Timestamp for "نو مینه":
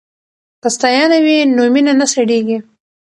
1.55-1.93